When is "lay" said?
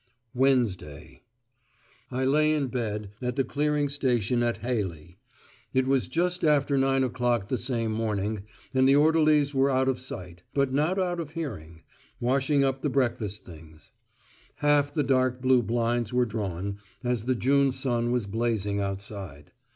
2.25-2.53